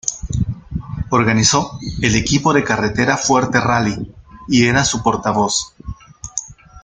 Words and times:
Organizó 1.11 1.77
el 2.01 2.15
Equipo 2.15 2.53
de 2.55 2.63
Carretera 2.63 3.17
Fuerte 3.17 3.59
Rally, 3.59 4.11
y 4.47 4.65
era 4.65 4.83
su 4.83 5.03
portavoz. 5.03 5.75